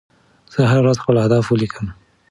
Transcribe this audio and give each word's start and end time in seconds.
زه 0.53 0.59
هره 0.69 0.81
ورځ 0.83 0.97
خپل 0.99 1.15
اهداف 1.23 1.45
ولیکم. 1.49 1.87